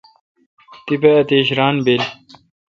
تیپہ 0.85 1.11
اتیش 1.19 1.47
ران 1.57 1.75
بل۔ 1.85 2.01